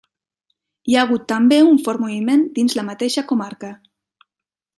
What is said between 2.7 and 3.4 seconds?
la mateixa